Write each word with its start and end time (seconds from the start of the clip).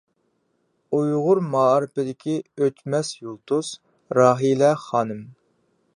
ئۇيغۇر 0.99 1.41
مائارىپىدىكى 1.55 2.37
ئۆچمەس 2.63 3.11
يۇلتۇز— 3.19 3.73
راھىلە 4.19 4.73
خانىم. 4.87 5.23